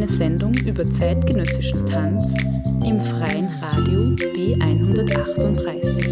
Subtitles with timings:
[0.00, 2.34] Eine Sendung über zeitgenössischen Tanz
[2.86, 6.08] im freien Radio B138.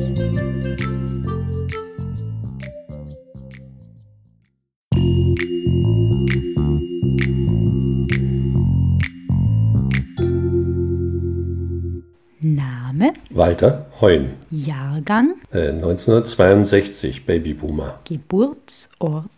[12.43, 13.15] Name?
[13.31, 14.35] Walter Heun.
[14.51, 15.37] Jahrgang?
[15.51, 18.01] Äh, 1962, Babyboomer.
[18.05, 19.31] Geburtsort?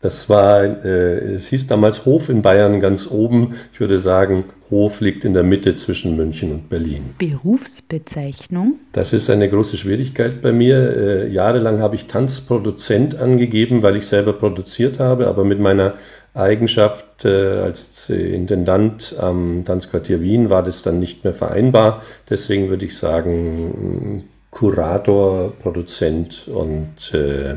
[0.00, 3.54] Das war, äh, es hieß damals Hof in Bayern ganz oben.
[3.72, 7.14] Ich würde sagen, Hof liegt in der Mitte zwischen München und Berlin.
[7.18, 8.80] Berufsbezeichnung?
[8.92, 10.96] Das ist eine große Schwierigkeit bei mir.
[10.96, 15.94] Äh, jahrelang habe ich Tanzproduzent angegeben, weil ich selber produziert habe, aber mit meiner
[16.34, 22.02] Eigenschaft äh, als Intendant am Tanzquartier Wien war das dann nicht mehr vereinbar.
[22.28, 27.56] Deswegen würde ich sagen, Kurator, Produzent und äh,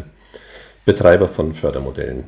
[0.87, 2.23] Betreiber von Fördermodellen.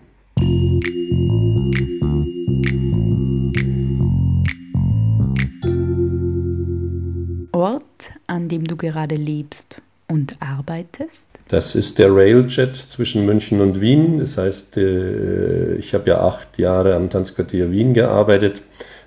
[7.54, 11.30] Ort, an dem du gerade lebst und arbeitest?
[11.48, 14.18] Das ist der Railjet zwischen München und Wien.
[14.18, 18.62] Das heißt, äh, ich habe ja acht Jahre am Tanzquartier Wien gearbeitet.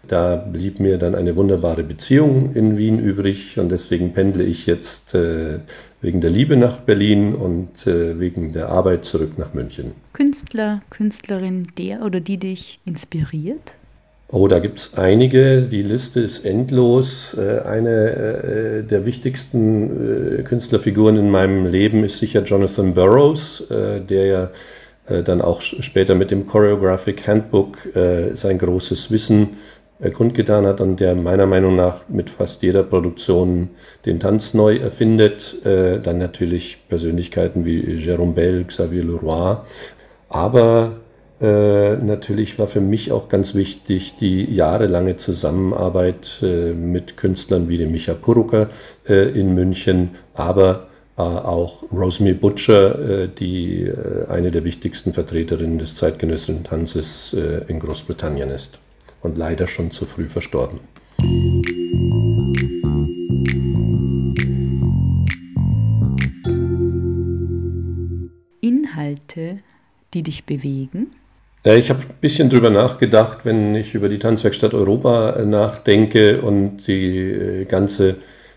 [0.08, 5.14] Da blieb mir dann eine wunderbare Beziehung in Wien übrig und deswegen pendle ich jetzt
[5.14, 5.61] äh,
[6.00, 9.92] wegen der Liebe nach Berlin und äh, wegen der Arbeit zurück nach München.
[10.12, 13.77] Künstler, Künstlerin, der oder die dich inspiriert?
[14.28, 15.62] Oh, da gibt es einige.
[15.62, 17.36] Die Liste ist endlos.
[17.39, 24.51] Eine der wichtigsten Künstlerfiguren in meinem Leben ist sicher Jonathan Burroughs, der ja
[25.23, 27.77] dann auch später mit dem Choreographic Handbook
[28.33, 29.51] sein großes Wissen
[30.11, 33.70] kundgetan hat und der meiner Meinung nach mit fast jeder Produktion
[34.05, 35.57] den Tanz neu erfindet.
[35.64, 39.58] Dann natürlich Persönlichkeiten wie Jérôme Bell, Xavier Leroy.
[40.29, 40.96] Aber
[41.42, 47.79] äh, natürlich war für mich auch ganz wichtig die jahrelange Zusammenarbeit äh, mit Künstlern wie
[47.79, 48.69] dem Micha Purucker
[49.08, 53.92] äh, in München, aber auch Rosemary Butcher, die
[54.30, 57.36] eine der wichtigsten Vertreterinnen des zeitgenössischen Tanzes
[57.69, 58.80] in Großbritannien ist
[59.22, 60.80] und leider schon zu früh verstorben.
[68.60, 69.60] Inhalte,
[70.14, 71.12] die dich bewegen?
[71.64, 76.89] Ich habe ein bisschen drüber nachgedacht, wenn ich über die Tanzwerkstatt Europa äh, nachdenke und
[76.89, 78.16] die äh, ganze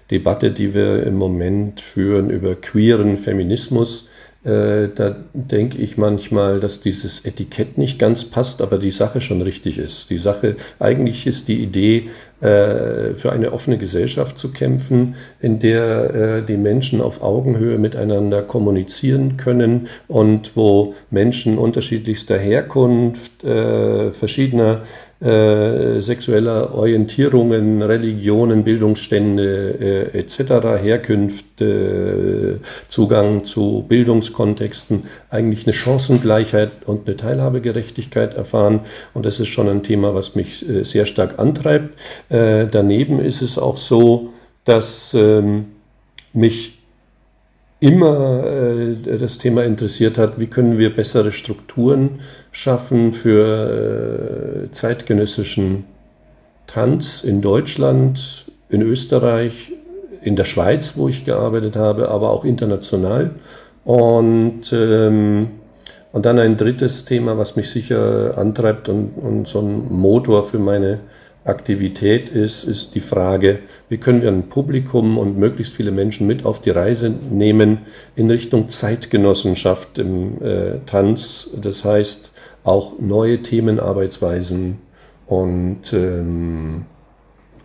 [0.09, 4.07] Debatte, die wir im Moment führen über queeren Feminismus.
[4.45, 9.41] Äh, da denke ich manchmal, dass dieses Etikett nicht ganz passt, aber die Sache schon
[9.41, 10.11] richtig ist.
[10.11, 12.09] Die Sache, eigentlich ist die Idee,
[12.41, 18.44] äh, für eine offene Gesellschaft zu kämpfen, in der äh, die Menschen auf Augenhöhe miteinander
[18.44, 24.81] kommunizieren können und wo Menschen unterschiedlichster Herkunft, äh, verschiedener
[25.21, 30.39] äh, sexueller Orientierungen, Religionen, Bildungsstände äh, etc.,
[30.81, 38.81] Herkünfte, äh, Zugang zu Bildungskontexten eigentlich eine Chancengleichheit und eine Teilhabegerechtigkeit erfahren.
[39.13, 41.97] Und das ist schon ein Thema, was mich äh, sehr stark antreibt.
[42.29, 44.33] Äh, daneben ist es auch so,
[44.65, 45.67] dass ähm,
[46.33, 46.75] mich
[47.80, 52.19] immer äh, das Thema interessiert hat, wie können wir bessere Strukturen
[52.52, 55.86] schaffen für äh, zeitgenössischen
[56.68, 59.72] Tanz in Deutschland, in Österreich,
[60.22, 63.31] in der Schweiz, wo ich gearbeitet habe, aber auch international.
[63.84, 65.50] Und, ähm,
[66.12, 70.57] und dann ein drittes Thema, was mich sicher antreibt und, und so ein Motor für
[70.60, 71.01] meine
[71.45, 76.44] Aktivität ist, ist die Frage, wie können wir ein Publikum und möglichst viele Menschen mit
[76.44, 77.80] auf die Reise nehmen
[78.15, 81.51] in Richtung Zeitgenossenschaft im äh, Tanz.
[81.56, 82.31] Das heißt
[82.63, 84.80] auch neue Themenarbeitsweisen
[85.27, 86.86] und ähm,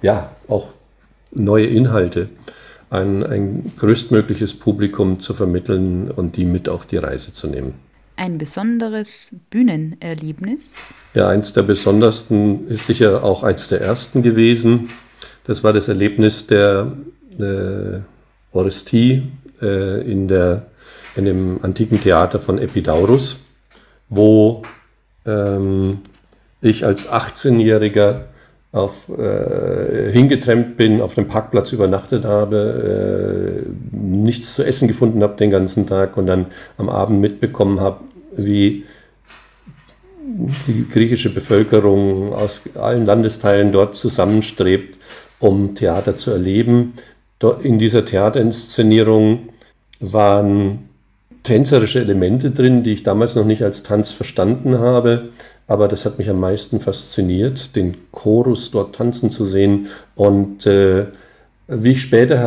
[0.02, 0.68] ja, auch
[1.30, 2.28] neue Inhalte
[2.90, 7.89] ein, ein größtmögliches Publikum zu vermitteln und die mit auf die Reise zu nehmen
[8.20, 10.90] ein besonderes Bühnenerlebnis?
[11.14, 14.90] Ja, eins der besondersten ist sicher auch eins der ersten gewesen.
[15.44, 16.92] Das war das Erlebnis der
[17.38, 18.00] äh,
[18.52, 19.22] Orestie
[19.62, 20.66] äh, in, der,
[21.16, 23.38] in dem antiken Theater von Epidaurus,
[24.10, 24.64] wo
[25.24, 26.02] ähm,
[26.60, 28.24] ich als 18-Jähriger
[28.72, 35.36] auf, äh, hingetrennt bin, auf dem Parkplatz übernachtet habe, äh, nichts zu essen gefunden habe
[35.36, 36.46] den ganzen Tag und dann
[36.76, 38.00] am Abend mitbekommen habe,
[38.36, 38.84] wie
[40.66, 44.98] die griechische Bevölkerung aus allen Landesteilen dort zusammenstrebt,
[45.38, 46.94] um Theater zu erleben.
[47.62, 49.48] In dieser Theaterinszenierung
[49.98, 50.90] waren
[51.42, 55.30] tänzerische Elemente drin, die ich damals noch nicht als Tanz verstanden habe.
[55.66, 59.86] Aber das hat mich am meisten fasziniert, den Chorus dort tanzen zu sehen.
[60.16, 61.06] Und äh,
[61.68, 62.38] wie ich später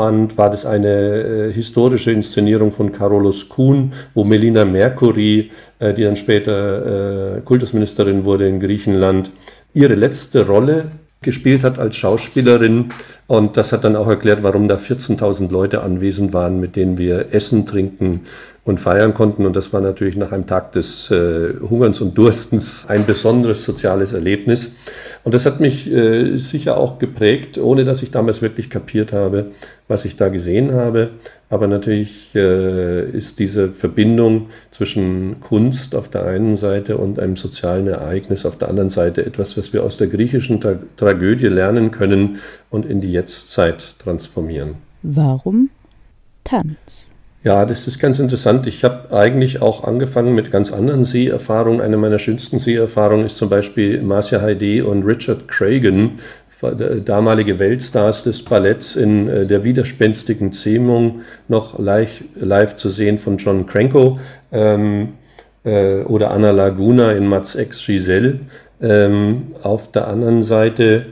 [0.00, 6.02] herausfand, war das eine äh, historische Inszenierung von Carolus Kuhn, wo Melina Mercury, äh, die
[6.02, 9.30] dann später äh, Kultusministerin wurde in Griechenland,
[9.74, 10.86] ihre letzte Rolle
[11.22, 12.90] gespielt hat als Schauspielerin.
[13.26, 17.34] Und das hat dann auch erklärt, warum da 14.000 Leute anwesend waren, mit denen wir
[17.34, 18.22] essen, trinken
[18.64, 19.46] und feiern konnten.
[19.46, 24.12] Und das war natürlich nach einem Tag des äh, Hungerns und Durstens ein besonderes soziales
[24.12, 24.74] Erlebnis.
[25.24, 29.46] Und das hat mich äh, sicher auch geprägt, ohne dass ich damals wirklich kapiert habe,
[29.88, 31.10] was ich da gesehen habe.
[31.48, 37.88] Aber natürlich äh, ist diese Verbindung zwischen Kunst auf der einen Seite und einem sozialen
[37.88, 42.38] Ereignis auf der anderen Seite etwas, was wir aus der griechischen Tra Tragödie lernen können
[42.68, 44.74] und in die Jetztzeit transformieren.
[45.02, 45.70] Warum
[46.44, 47.10] Tanz?
[47.42, 48.66] Ja, das ist ganz interessant.
[48.66, 51.80] Ich habe eigentlich auch angefangen mit ganz anderen Seherfahrungen.
[51.80, 56.18] Eine meiner schönsten Seherfahrungen ist zum Beispiel Marcia Heide und Richard Cragen,
[57.06, 63.64] damalige Weltstars des Balletts in äh, der widerspenstigen Zähmung, noch live, zu sehen von John
[63.64, 64.18] Cranko
[64.52, 65.14] ähm,
[65.64, 68.40] äh, oder Anna Laguna in Mats X Giselle.
[68.82, 71.06] Ähm, auf der anderen Seite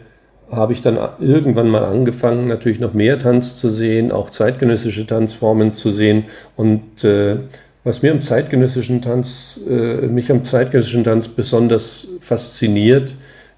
[0.50, 5.74] habe ich dann irgendwann mal angefangen, natürlich noch mehr Tanz zu sehen, auch zeitgenössische Tanzformen
[5.74, 6.24] zu sehen.
[6.56, 7.36] Und äh,
[7.84, 13.14] was mir am zeitgenössischen Tanz, äh, mich am zeitgenössischen Tanz besonders fasziniert,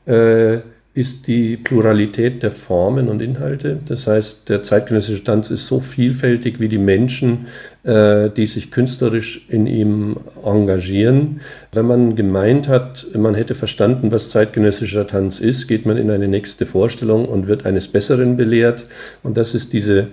[0.07, 0.59] äh,
[1.01, 3.79] ist die Pluralität der Formen und Inhalte.
[3.89, 7.47] Das heißt, der zeitgenössische Tanz ist so vielfältig wie die Menschen,
[7.83, 11.41] äh, die sich künstlerisch in ihm engagieren.
[11.73, 16.29] Wenn man gemeint hat, man hätte verstanden, was zeitgenössischer Tanz ist, geht man in eine
[16.29, 18.85] nächste Vorstellung und wird eines Besseren belehrt.
[19.23, 20.09] Und das ist diese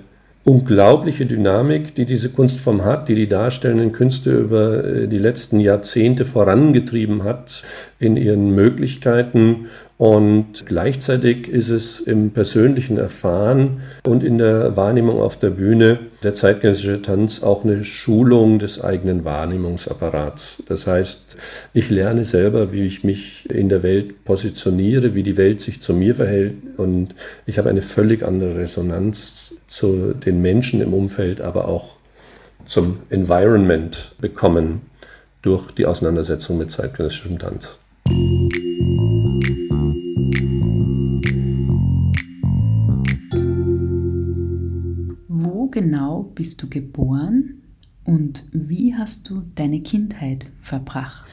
[0.47, 6.23] unglaubliche Dynamik, die diese Kunstform hat, die die darstellenden Künste über äh, die letzten Jahrzehnte
[6.23, 7.63] vorangetrieben hat
[7.99, 9.65] in ihren Möglichkeiten
[9.97, 16.35] und gleichzeitig ist es im persönlichen Erfahren und in der Wahrnehmung auf der Bühne der
[16.35, 20.61] zeitgenössische Tanz auch eine Schulung des eigenen Wahrnehmungsapparats.
[20.67, 21.37] Das heißt,
[21.73, 25.95] ich lerne selber, wie ich mich in der Welt positioniere, wie die Welt sich zu
[25.95, 27.15] mir verhält und
[27.47, 31.95] ich habe eine völlig andere Resonanz zu den Menschen im Umfeld, aber auch
[32.67, 34.81] zum Environment bekommen
[35.41, 37.79] durch die Auseinandersetzung mit zeitgenössischem Tanz.
[45.77, 47.61] Genau bist du geboren
[48.03, 51.29] und wie hast du deine Kindheit verbracht?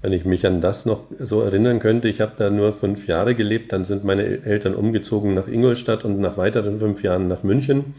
[0.00, 3.34] Wenn ich mich an das noch so erinnern könnte, ich habe da nur fünf Jahre
[3.34, 7.94] gelebt, dann sind meine Eltern umgezogen nach Ingolstadt und nach weiteren fünf Jahren nach München.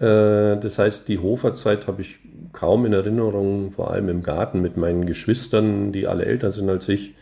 [0.00, 2.18] Äh, das heißt, die Hoferzeit habe ich
[2.52, 6.88] kaum in Erinnerung, vor allem im Garten mit meinen Geschwistern, die alle älter sind als
[6.88, 7.14] ich,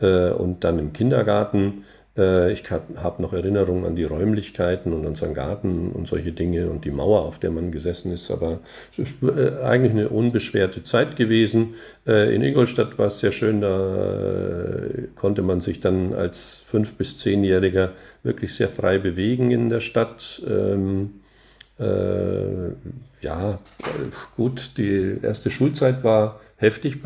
[0.00, 1.82] äh, und dann im Kindergarten.
[2.16, 6.84] Äh, ich habe noch Erinnerungen an die Räumlichkeiten und unseren Garten und solche Dinge und
[6.84, 8.30] die Mauer, auf der man gesessen ist.
[8.30, 8.60] Aber
[8.92, 11.74] es ist äh, eigentlich eine unbeschwerte Zeit gewesen.
[12.06, 14.74] Äh, in Ingolstadt war es sehr schön, da
[15.16, 17.92] konnte man sich dann als fünf- bis zehnjähriger
[18.22, 20.42] wirklich sehr frei bewegen in der Stadt.
[20.46, 21.20] Ähm,
[21.76, 23.58] ja,
[24.36, 26.98] gut, die erste Schulzeit war heftig.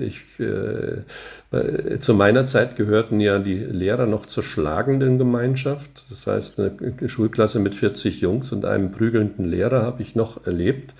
[0.00, 6.04] Ich, äh, zu meiner Zeit gehörten ja die Lehrer noch zur schlagenden Gemeinschaft.
[6.10, 10.94] Das heißt, eine Schulklasse mit 40 Jungs und einem prügelnden Lehrer habe ich noch erlebt.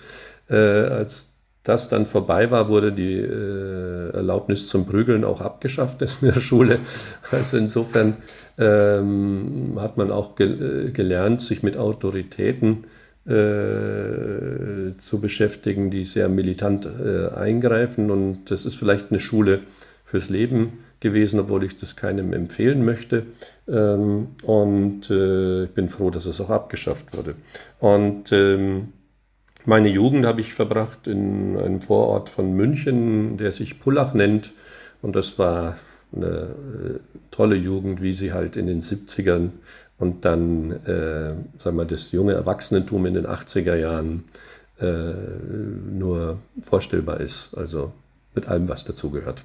[0.49, 1.29] Äh, als
[1.63, 6.79] das dann vorbei war, wurde die äh, Erlaubnis zum Prügeln auch abgeschafft in der Schule.
[7.31, 8.17] Also insofern
[8.57, 12.87] ähm, hat man auch ge gelernt, sich mit Autoritäten äh,
[13.29, 18.09] äh, zu beschäftigen, die sehr militant äh, eingreifen.
[18.09, 19.59] Und das ist vielleicht eine Schule
[20.03, 23.27] fürs Leben gewesen, obwohl ich das keinem empfehlen möchte.
[23.67, 27.35] Ähm, und äh, ich bin froh, dass es auch abgeschafft wurde.
[27.79, 28.93] Und ähm,
[29.65, 34.53] meine Jugend habe ich verbracht in einem Vorort von München, der sich Pullach nennt.
[35.01, 35.77] Und das war
[36.15, 36.99] eine äh,
[37.31, 39.51] tolle Jugend, wie sie halt in den 70ern
[39.99, 44.23] und dann, äh, sagen wir, das junge Erwachsenentum in den 80er Jahren
[44.79, 45.13] äh,
[45.91, 47.49] nur vorstellbar ist.
[47.55, 47.91] Also
[48.33, 49.43] mit allem, was dazugehört.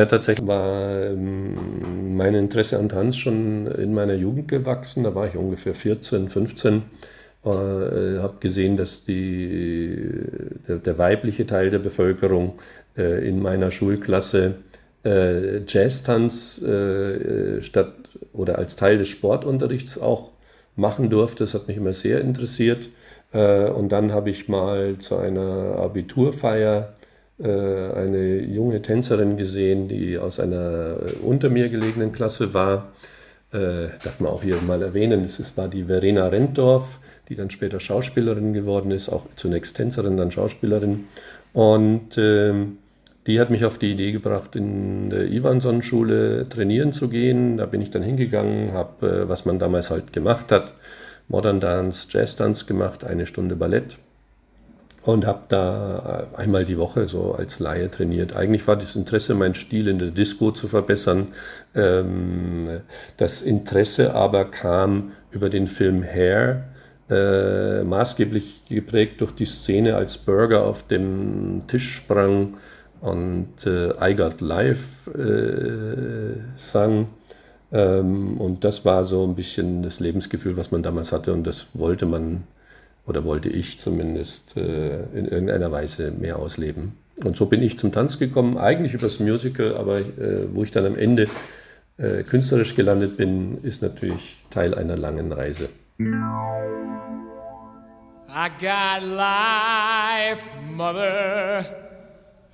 [0.00, 5.04] Ja, tatsächlich war ähm, mein Interesse an Tanz schon in meiner Jugend gewachsen.
[5.04, 6.84] Da war ich ungefähr 14, 15.
[7.44, 10.10] Äh, habe gesehen, dass die,
[10.66, 12.54] der, der, weibliche Teil der Bevölkerung
[12.96, 14.54] äh, in meiner Schulklasse
[15.04, 17.92] äh, Jazztanz äh, statt
[18.32, 20.30] oder als Teil des Sportunterrichts auch
[20.76, 21.44] machen durfte.
[21.44, 22.88] Das hat mich immer sehr interessiert.
[23.32, 26.99] Äh, und dann habe ich mal zu einer Abiturfeier äh,
[27.42, 32.92] eine junge Tänzerin gesehen, die aus einer unter mir gelegenen Klasse war.
[33.52, 37.80] Äh, darf man auch hier mal erwähnen, es war die Verena Rentdorf, die dann später
[37.80, 41.06] Schauspielerin geworden ist, auch zunächst Tänzerin, dann Schauspielerin.
[41.52, 42.78] Und ähm,
[43.26, 47.56] die hat mich auf die Idee gebracht, in der Ivanson-Schule trainieren zu gehen.
[47.56, 50.74] Da bin ich dann hingegangen, habe, äh, was man damals halt gemacht hat,
[51.28, 53.98] Modern Dance, Jazz Dance gemacht, eine Stunde Ballett
[55.02, 58.36] und habe da äh, einmal die Woche so als Laie trainiert.
[58.36, 61.28] Eigentlich war das Interesse, meinen Stil in der Disco zu verbessern.
[61.74, 62.80] Ähm,
[63.16, 66.64] das Interesse aber kam über den Film Hair,
[67.08, 72.58] äh, maßgeblich geprägt durch die Szene, als Burger auf dem Tisch sprang
[73.00, 77.08] und äh, I Got Life äh, sang.
[77.72, 81.68] Ähm, und das war so ein bisschen das Lebensgefühl, was man damals hatte und das
[81.72, 82.44] wollte man
[83.06, 86.92] oder wollte ich zumindest äh, in irgendeiner Weise mehr ausleben.
[87.24, 90.86] Und so bin ich zum Tanz gekommen, eigentlich übers Musical, aber äh, wo ich dann
[90.86, 91.28] am Ende
[91.98, 95.68] äh, künstlerisch gelandet bin, ist natürlich Teil einer langen Reise.
[98.32, 101.66] I got life, mother.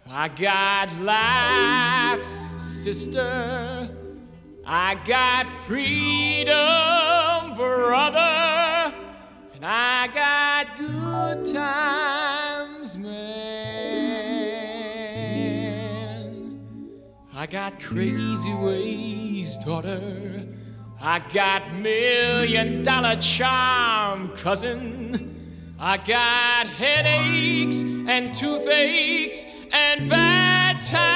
[0.08, 3.88] I got life's sister.
[4.66, 8.92] I got freedom, brother.
[9.56, 13.16] And I got good times, man.
[17.32, 20.46] I got crazy ways, daughter.
[21.00, 25.74] I got million dollar charm, cousin.
[25.80, 31.15] I got headaches and toothaches and bad times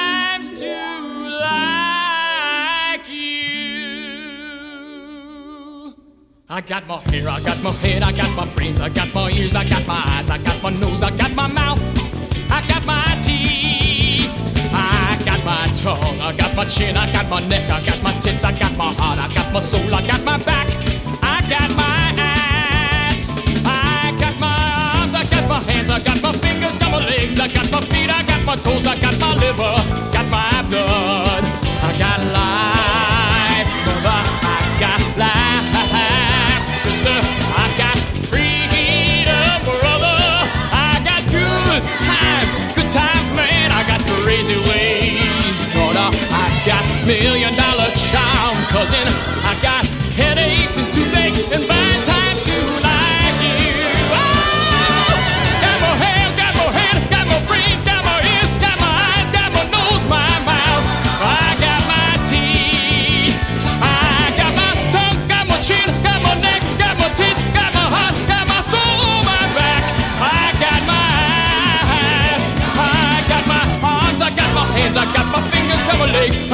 [6.61, 9.31] I got my hair, I got my head, I got my brains, I got my
[9.31, 11.81] ears, I got my eyes, I got my nose, I got my mouth,
[12.51, 14.29] I got my teeth,
[14.71, 18.11] I got my tongue, I got my chin, I got my neck, I got my
[18.21, 20.69] tits, I got my heart, I got my soul, I got my back,
[21.23, 26.31] I got my ass, I got my arms, I got my hands, I got my
[26.31, 29.33] fingers, got my legs, I got my feet, I got my toes, I got my
[29.33, 31.60] liver, got my blood,
[47.05, 49.05] million dollar charm, cousin,
[49.43, 51.10] I got headaches and toothaches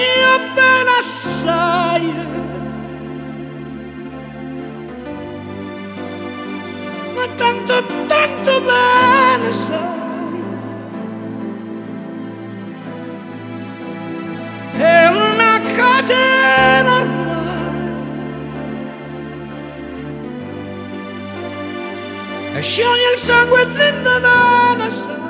[0.00, 2.14] Voglio bene assai.
[7.14, 9.78] Ma tanto, tanto bene sai.
[14.72, 17.28] È una catena ormai.
[22.54, 25.29] E scioglie il sangue dentro da una.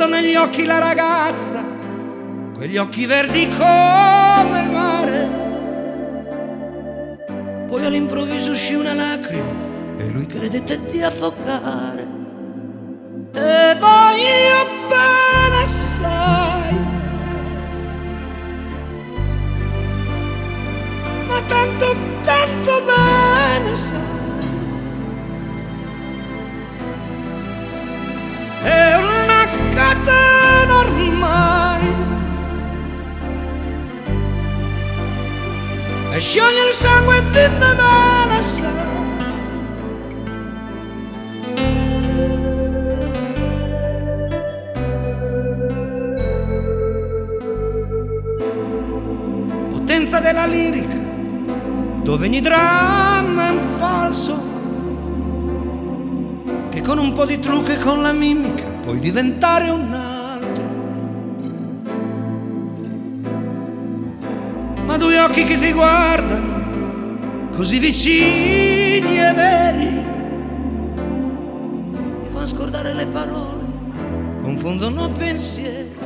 [0.00, 1.62] guardo negli occhi la ragazza,
[2.54, 5.28] quegli occhi verdi come il mare.
[7.66, 12.06] Poi all'improvviso uscì una lacrima e lui credette di affogare.
[13.30, 16.76] Te voglio bene assai,
[21.28, 24.18] ma tanto, tanto bene sai.
[28.62, 28.99] È
[36.20, 38.88] scioglie il sangue di Natale sai.
[49.70, 50.98] Potenza della lirica
[52.02, 54.48] dove ogni dramma è un falso
[56.68, 60.09] che con un po' di trucco e con la mimica puoi diventare un altro.
[65.00, 70.04] Due occhi che ti guardano, così vicini e veri,
[72.22, 73.64] ti fanno scordare le parole,
[74.42, 75.96] confondono pensieri.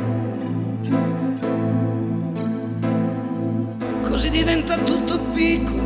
[4.02, 5.83] Così diventa tutto piccolo,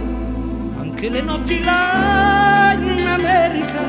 [0.79, 3.81] anche le notti là in America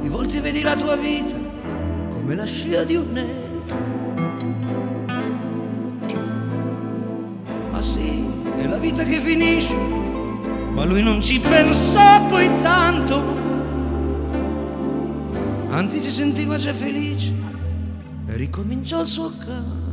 [0.00, 1.36] di volte vedi la tua vita
[2.10, 3.44] come la scia di un'elica.
[3.44, 3.45] Ma
[8.96, 9.74] vita che finisce,
[10.72, 13.22] ma lui non ci pensò poi tanto.
[15.68, 17.32] Anzi si sentiva già felice
[18.26, 19.85] e ricominciò il suo canto.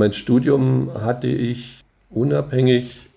[0.00, 3.10] Mein Studium hatte ich unabhängig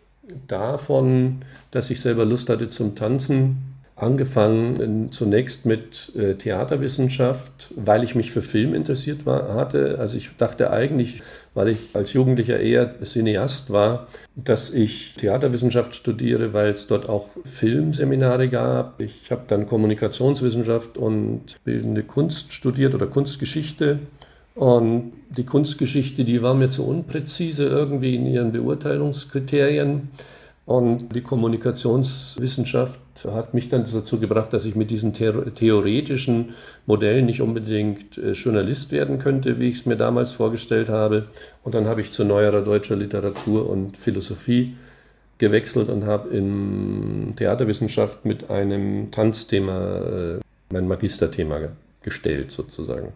[0.50, 1.38] davon,
[1.72, 8.34] dass ich selber Lust hatte zum Tanzen, angefangen zunächst mit äh, Theaterwissenschaft, weil ich mich
[8.34, 9.98] für Film interessiert war, hatte.
[9.98, 11.22] Also ich dachte eigentlich,
[11.54, 17.30] weil ich als Jugendlicher eher Cineast war, dass ich Theaterwissenschaft studiere, weil es dort auch
[17.46, 19.00] Filmseminare gab.
[19.00, 24.00] Ich habe dann Kommunikationswissenschaft und bildende Kunst studiert oder Kunstgeschichte.
[24.56, 30.10] Und die Kunstgeschichte, die war mir zu unpräzise irgendwie in ihren Beurteilungskriterien.
[30.66, 36.54] Und die Kommunikationswissenschaft hat mich dann dazu gebracht, dass ich mit diesen theoretischen
[36.86, 41.28] Modellen nicht unbedingt äh, Journalist werden könnte, wie ich es mir damals vorgestellt habe.
[41.64, 44.76] Und dann habe ich zu neuerer deutscher Literatur und Philosophie
[45.38, 50.40] gewechselt und habe in Theaterwissenschaft mit einem Tanzthema äh,
[50.72, 51.60] mein Magisterthema
[52.04, 53.12] gestellt sozusagen.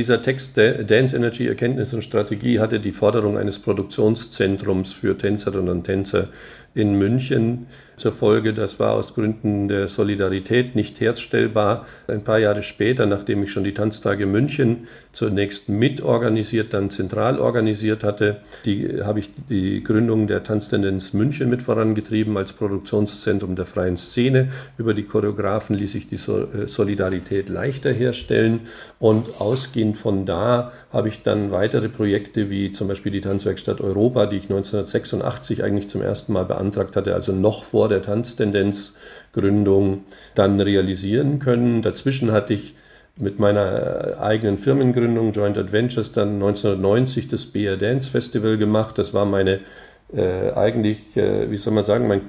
[0.00, 5.84] Dieser Text Dance Energy Erkenntnis und Strategie hatte die Forderung eines Produktionszentrums für Tänzerinnen und
[5.84, 6.28] Tänzer
[6.74, 8.54] in München zur Folge.
[8.54, 11.84] Das war aus Gründen der Solidarität nicht herstellbar.
[12.06, 18.04] Ein paar Jahre später, nachdem ich schon die Tanztage München zunächst mitorganisiert, dann zentral organisiert
[18.04, 23.96] hatte, die, habe ich die Gründung der Tanztendenz München mit vorangetrieben als Produktionszentrum der freien
[23.96, 24.48] Szene.
[24.78, 28.60] Über die Choreografen ließ sich die äh, Solidarität leichter herstellen
[29.00, 34.26] und ausgehend von da habe ich dann weitere Projekte wie zum Beispiel die Tanzwerkstatt Europa,
[34.26, 40.04] die ich 1986 eigentlich zum ersten Mal beantwortet beantragt hatte, also noch vor der Tanztendenzgründung,
[40.34, 41.82] dann realisieren können.
[41.82, 42.74] Dazwischen hatte ich
[43.16, 48.98] mit meiner eigenen Firmengründung Joint Adventures dann 1990 das BR Dance Festival gemacht.
[48.98, 49.60] Das war meine
[50.14, 52.22] äh, eigentlich, äh, wie soll man sagen, mein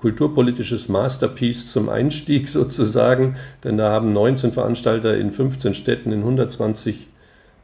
[0.00, 7.08] kulturpolitisches Masterpiece zum Einstieg sozusagen, denn da haben 19 Veranstalter in 15 Städten in 120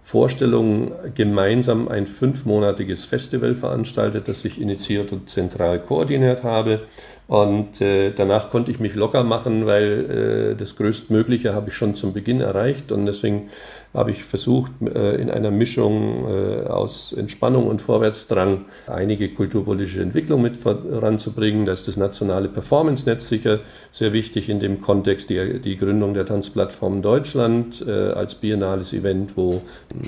[0.05, 6.83] Vorstellungen gemeinsam ein fünfmonatiges Festival veranstaltet, das ich initiiert und zentral koordiniert habe.
[7.29, 11.95] Und äh, danach konnte ich mich locker machen, weil äh, das Größtmögliche habe ich schon
[11.95, 12.91] zum Beginn erreicht.
[12.91, 13.49] Und deswegen
[13.95, 20.41] habe ich versucht, äh, in einer Mischung äh, aus Entspannung und Vorwärtsdrang einige kulturpolitische Entwicklung
[20.41, 21.67] mit voranzubringen.
[21.67, 26.25] Da ist das nationale Performance-Netz sicher sehr wichtig in dem Kontext, die, die Gründung der
[26.25, 29.63] Tanzplattform Deutschland äh, als biennales Event, wo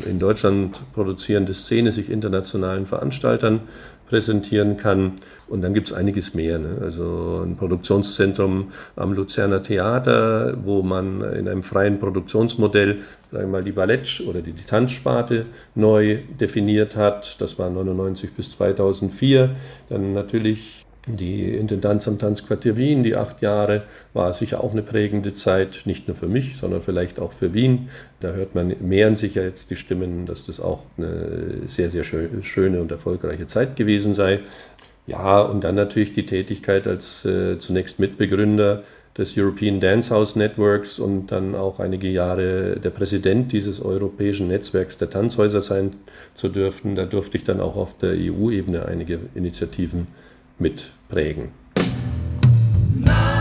[0.07, 3.61] in Deutschland produzierende Szene sich internationalen Veranstaltern
[4.07, 5.12] präsentieren kann.
[5.47, 6.59] Und dann gibt es einiges mehr.
[6.59, 6.79] Ne?
[6.81, 13.64] Also ein Produktionszentrum am Luzerner Theater, wo man in einem freien Produktionsmodell, sagen wir mal,
[13.64, 17.40] die Ballett- oder die Tanzsparte neu definiert hat.
[17.40, 19.51] Das war 99 bis 2004.
[19.88, 23.83] Dann natürlich die Intendanz am Tanzquartier Wien, die acht Jahre,
[24.14, 27.90] war sicher auch eine prägende Zeit, nicht nur für mich, sondern vielleicht auch für Wien.
[28.21, 32.05] Da hört man, mehren sich ja jetzt die Stimmen, dass das auch eine sehr, sehr
[32.05, 34.40] schöne und erfolgreiche Zeit gewesen sei.
[35.07, 38.83] Ja, und dann natürlich die Tätigkeit als äh, zunächst Mitbegründer
[39.19, 44.97] des European Dance House Networks und dann auch einige Jahre der Präsident dieses europäischen Netzwerks
[44.97, 45.93] der Tanzhäuser sein
[46.35, 46.97] zu dürfen.
[46.97, 50.09] Da durfte ich dann auch auf der EU-Ebene einige Initiativen
[50.59, 51.51] mitprägen.
[52.95, 53.34] baby,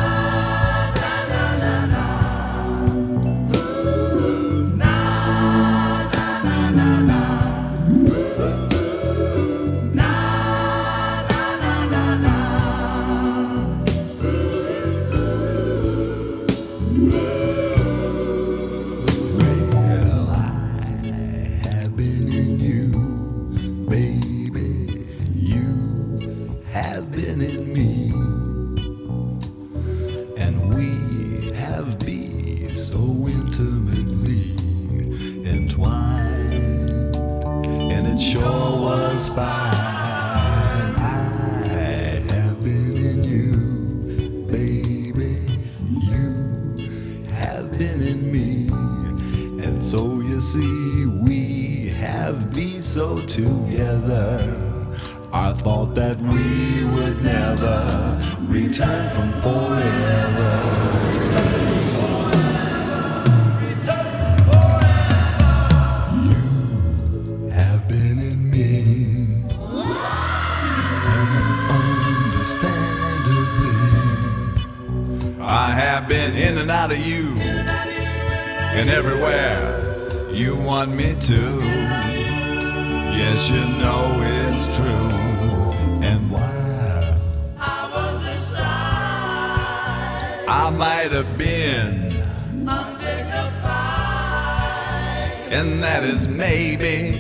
[95.54, 97.12] and that is maybe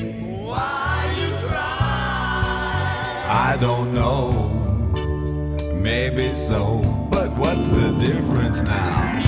[0.41, 3.25] why you cry.
[3.29, 4.49] I don't know,
[5.75, 6.81] maybe so,
[7.11, 9.21] but what's the difference now?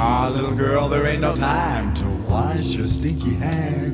[0.00, 3.87] Ah, little girl, there ain't no time to wash your stinky hands.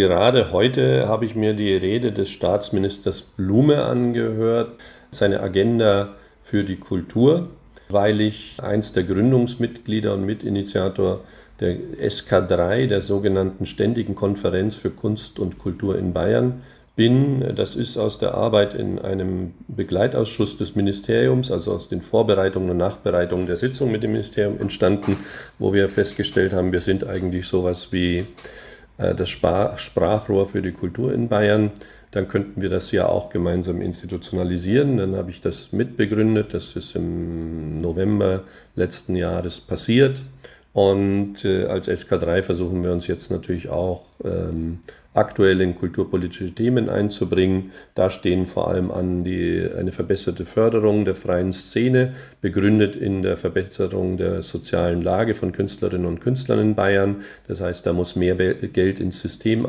[0.00, 4.80] Gerade heute habe ich mir die Rede des Staatsministers Blume angehört,
[5.10, 7.48] seine Agenda für die Kultur,
[7.90, 11.20] weil ich eins der Gründungsmitglieder und Mitinitiator
[11.60, 16.62] der SK3, der sogenannten Ständigen Konferenz für Kunst und Kultur in Bayern,
[16.96, 17.54] bin.
[17.54, 22.78] Das ist aus der Arbeit in einem Begleitausschuss des Ministeriums, also aus den Vorbereitungen und
[22.78, 25.18] Nachbereitungen der Sitzung mit dem Ministerium entstanden,
[25.58, 28.24] wo wir festgestellt haben, wir sind eigentlich sowas wie
[29.00, 31.70] das Spar Sprachrohr für die Kultur in Bayern.
[32.10, 34.96] Dann könnten wir das ja auch gemeinsam institutionalisieren.
[34.96, 36.54] Dann habe ich das mitbegründet.
[36.54, 38.42] Das ist im November
[38.74, 40.22] letzten Jahres passiert.
[40.72, 44.80] Und äh, als SK3 versuchen wir uns jetzt natürlich auch ähm,
[45.12, 47.72] aktuell in kulturpolitische Themen einzubringen.
[47.94, 53.36] Da stehen vor allem an die, eine verbesserte Förderung der freien Szene, begründet in der
[53.36, 57.22] Verbesserung der sozialen Lage von Künstlerinnen und Künstlern in Bayern.
[57.48, 59.66] Das heißt, da muss mehr Geld ins System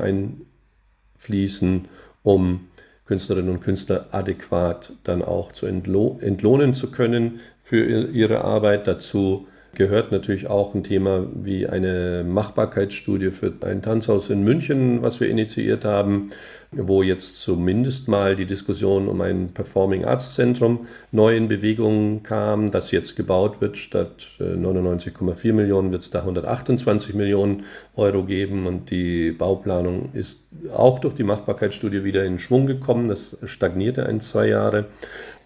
[1.18, 1.88] einfließen,
[2.24, 2.68] um
[3.06, 8.88] Künstlerinnen und Künstler adäquat dann auch zu entlo entlohnen zu können für ihre Arbeit.
[8.88, 15.20] Dazu gehört natürlich auch ein Thema wie eine Machbarkeitsstudie für ein Tanzhaus in München, was
[15.20, 16.32] wir initiiert haben,
[16.72, 22.72] wo jetzt zumindest mal die Diskussion um ein Performing Arts Zentrum neu in Bewegung kam,
[22.72, 23.78] das jetzt gebaut wird.
[23.78, 27.64] Statt äh, 99,4 Millionen wird es da 128 Millionen
[27.96, 30.40] Euro geben und die Bauplanung ist
[30.74, 33.08] auch durch die Machbarkeitsstudie wieder in Schwung gekommen.
[33.08, 34.86] Das stagnierte ein, zwei Jahre.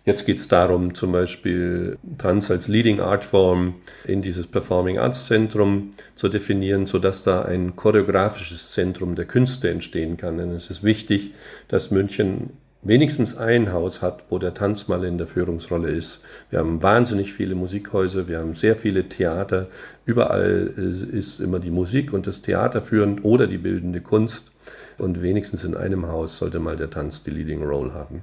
[0.06, 3.74] Jetzt geht es darum, zum Beispiel Tanz als Leading Art Form
[4.06, 10.16] in dieses Performing Arts Zentrum zu definieren, sodass da ein choreografisches Zentrum der Künste entstehen
[10.16, 10.38] kann.
[10.38, 11.34] Denn es ist wichtig,
[11.70, 12.52] dass München
[12.84, 16.22] wenigstens ein Haus hat, wo der Tanz mal in der Führungsrolle ist.
[16.52, 19.70] Wir haben wahnsinnig viele Musikhäuser, wir haben sehr viele Theater.
[20.06, 24.52] Überall ist, ist immer die Musik und das Theater führend oder die bildende Kunst.
[25.00, 28.22] Und wenigstens in einem Haus sollte mal der Tanz die Leading Role haben.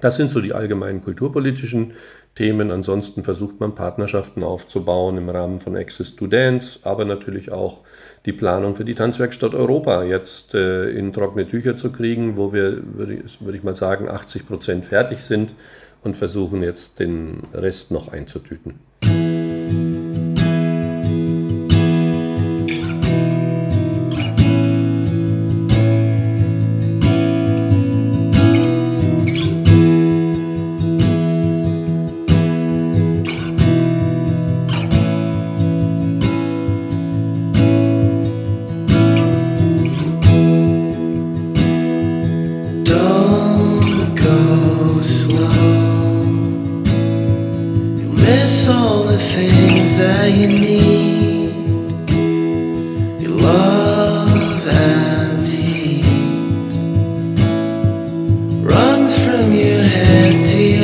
[0.00, 1.92] Das sind so die allgemeinen kulturpolitischen
[2.34, 2.70] Themen.
[2.70, 7.80] Ansonsten versucht man Partnerschaften aufzubauen im Rahmen von Access to Dance, aber natürlich auch
[8.26, 12.82] die Planung für die Tanzwerkstatt Europa jetzt äh, in trockene Tücher zu kriegen, wo wir,
[12.96, 15.54] würde ich, würde ich mal sagen, 80 Prozent fertig sind
[16.02, 18.80] und versuchen jetzt den Rest noch einzutüten.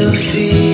[0.00, 0.69] Head to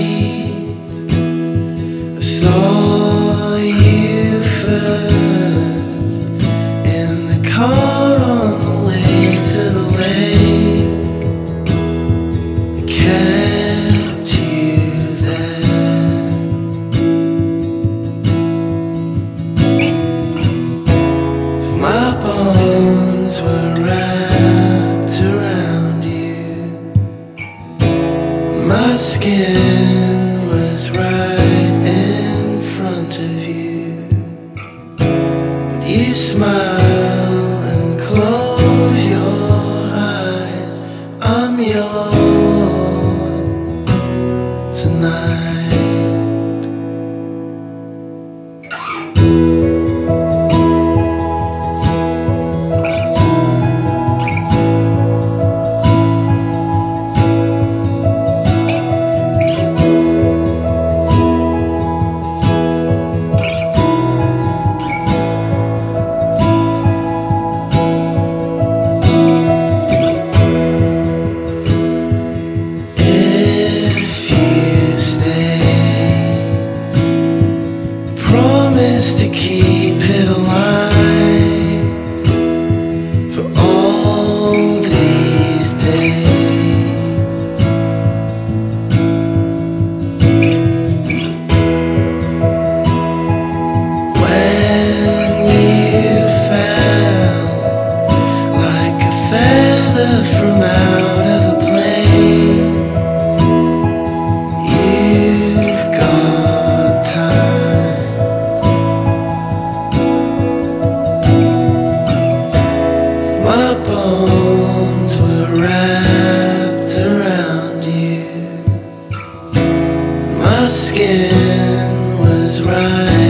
[122.20, 123.25] was right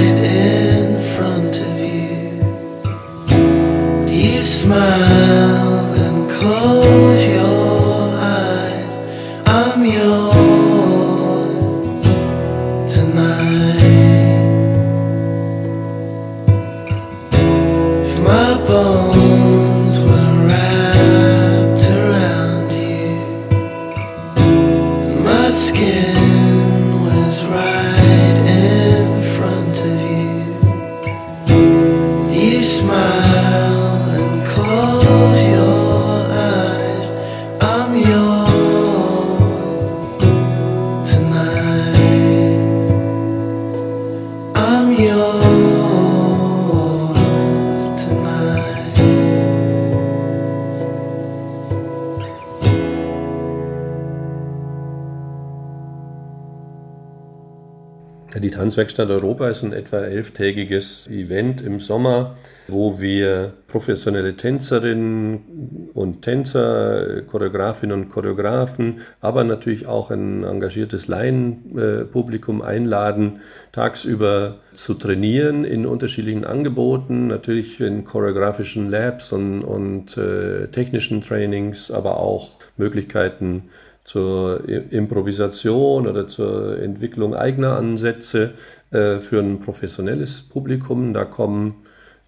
[58.96, 62.34] Die Tanzwerkstatt Europa ist ein etwa elftägiges Event im Sommer,
[62.66, 72.62] wo wir professionelle Tänzerinnen und Tänzer, Choreografinnen und Choreografen, aber natürlich auch ein engagiertes Laienpublikum
[72.62, 73.40] einladen,
[73.72, 81.90] tagsüber zu trainieren in unterschiedlichen Angeboten, natürlich in choreografischen Labs und, und äh, technischen Trainings,
[81.90, 83.64] aber auch Möglichkeiten
[84.06, 88.52] zur Improvisation oder zur Entwicklung eigener Ansätze
[88.90, 91.12] äh, für ein professionelles Publikum.
[91.12, 91.74] Da kommen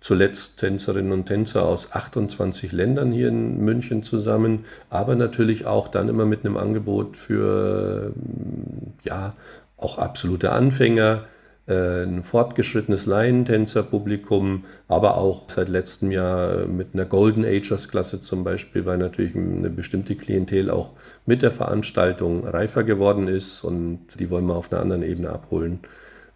[0.00, 6.08] zuletzt Tänzerinnen und Tänzer aus 28 Ländern hier in München zusammen, aber natürlich auch dann
[6.08, 9.34] immer mit einem Angebot für ähm, ja
[9.76, 11.24] auch absolute Anfänger,
[11.66, 18.42] äh, ein fortgeschrittenes Laientänzerpublikum, aber auch seit letztem Jahr mit einer Golden Agers Klasse zum
[18.44, 20.92] Beispiel, weil natürlich eine bestimmte Klientel auch
[21.26, 25.80] mit der Veranstaltung reifer geworden ist und die wollen wir auf einer anderen Ebene abholen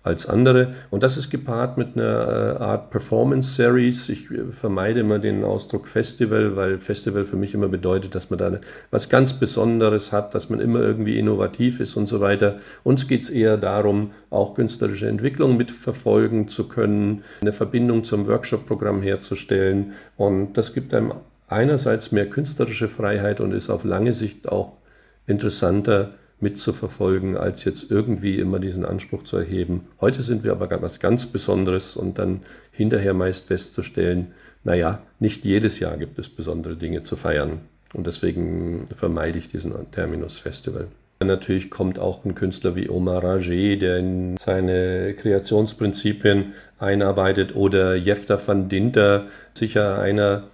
[0.03, 0.75] als andere.
[0.91, 4.09] Und das ist gepaart mit einer äh, Art Performance Series.
[4.09, 8.39] Ich äh, vermeide immer den Ausdruck Festival, weil Festival für mich immer bedeutet, dass man
[8.39, 8.59] da
[8.91, 12.57] was ganz Besonderes hat, dass man immer irgendwie innovativ ist und so weiter.
[12.83, 19.03] Uns geht es eher darum, auch künstlerische Entwicklung mitverfolgen zu können, eine Verbindung zum Workshop-Programm
[19.03, 19.93] herzustellen.
[20.17, 21.13] Und das gibt einem
[21.47, 24.79] einerseits mehr künstlerische Freiheit und ist auf lange Sicht auch
[25.27, 26.11] interessanter
[26.43, 29.87] mitzuverfolgen, als jetzt irgendwie immer diesen Anspruch zu erheben.
[30.01, 34.33] Heute sind wir aber was ganz Besonderes und dann hinterher meist festzustellen,
[34.65, 37.61] naja, nicht jedes Jahr gibt es besondere Dinge zu feiern.
[37.95, 40.89] Und deswegen vermeide ich diesen Terminus Festival.
[41.25, 48.39] Natürlich kommt auch ein Künstler wie Omar Rajet, der in seine Kreationsprinzipien einarbeitet, oder Jefta
[48.45, 50.45] van Dinter, sicher einer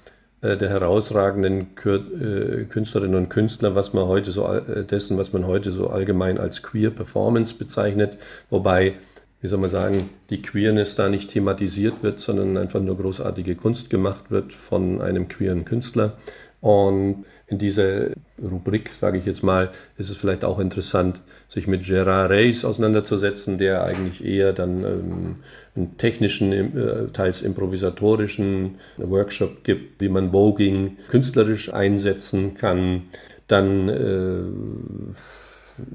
[0.43, 5.72] der herausragenden äh, Künstlerinnen und Künstler, was man heute so äh, dessen, was man heute
[5.72, 8.18] so allgemein als Queer Performance bezeichnet,
[8.49, 8.95] wobei,
[9.41, 13.91] wie soll man sagen, die Queerness da nicht thematisiert wird, sondern einfach nur großartige Kunst
[13.91, 16.16] gemacht wird von einem queeren Künstler.
[16.61, 18.09] Und in dieser
[18.42, 23.59] Rubrik, sage ich jetzt mal, ist es vielleicht auch interessant, sich mit Gerard Reis auseinanderzusetzen,
[23.59, 25.36] der eigentlich eher dann ähm,
[25.76, 33.04] einen technischen, äh, teils improvisatorischen Workshop gibt, wie man Voging künstlerisch einsetzen kann.
[33.46, 34.42] Dann äh,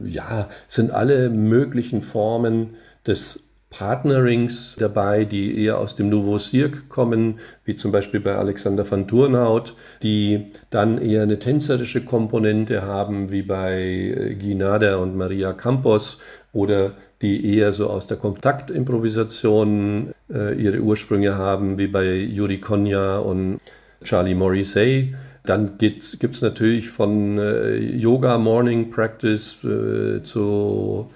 [0.06, 3.43] ja, sind alle möglichen Formen des
[3.74, 9.08] Partnerings dabei, die eher aus dem Nouveau Cirque kommen, wie zum Beispiel bei Alexander van
[9.08, 15.54] Turnhout, die dann eher eine tänzerische Komponente haben, wie bei äh, Guy Nader und Maria
[15.54, 16.20] Campos,
[16.54, 16.92] oder
[17.24, 23.58] die eher so aus der Kontaktimprovisation äh, ihre Ursprünge haben, wie bei Yuri Konya und
[24.04, 25.16] Charlie Morrissey.
[25.46, 31.10] Dann gibt es natürlich von äh, Yoga Morning Practice äh, zu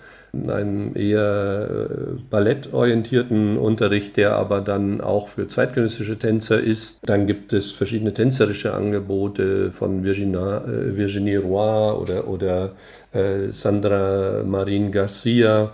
[0.47, 6.99] einem eher äh, ballettorientierten Unterricht, der aber dann auch für zeitgenössische Tänzer ist.
[7.03, 12.71] Dann gibt es verschiedene tänzerische Angebote von Virginia, äh, Virginie Roy oder, oder
[13.13, 15.71] äh, Sandra Marin Garcia.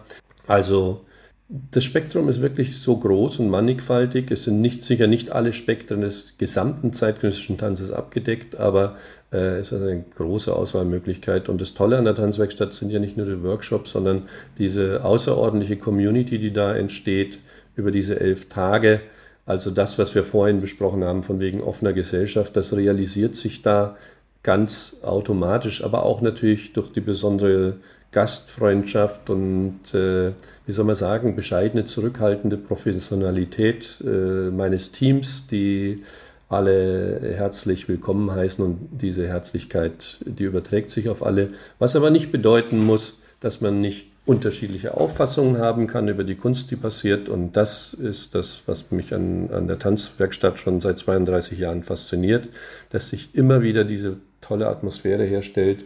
[0.48, 1.02] Also
[1.50, 4.32] das Spektrum ist wirklich so groß und mannigfaltig.
[4.32, 8.96] Es sind nicht, sicher nicht alle Spektren des gesamten zeitgenössischen Tanzes abgedeckt, aber
[9.32, 11.50] äh, es ist eine große Auswahlmöglichkeit.
[11.50, 14.24] Und das Tolle an der Tanzwerkstatt sind ja nicht nur die Workshops, sondern
[14.58, 17.40] diese außerordentliche Community, die da entsteht
[17.76, 19.02] über diese elf Tage.
[19.46, 23.98] Also das, was wir vorhin besprochen haben, von wegen offener Gesellschaft, das realisiert sich da
[24.44, 27.78] ganz automatisch, aber auch natürlich durch die besondere
[28.14, 30.32] Gastfreundschaft und, äh,
[30.66, 36.04] wie soll man sagen, bescheidene, zurückhaltende Professionalität äh, meines Teams, die
[36.48, 41.50] alle herzlich willkommen heißen und diese Herzlichkeit, die überträgt sich auf alle,
[41.80, 46.72] was aber nicht bedeuten muss, dass man nicht unterschiedliche Auffassungen haben kann über die Kunst,
[46.72, 47.28] die passiert.
[47.28, 52.48] Und das ist das, was mich an, an der Tanzwerkstatt schon seit 32 Jahren fasziniert,
[52.92, 55.84] dass sich immer wieder diese tolle Atmosphäre herstellt